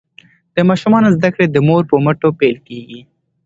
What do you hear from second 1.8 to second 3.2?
په مټو پیل کیږي.